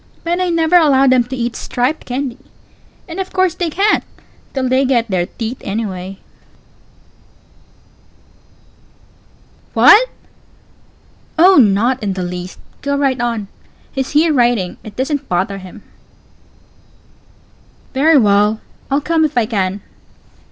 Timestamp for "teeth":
5.27-5.61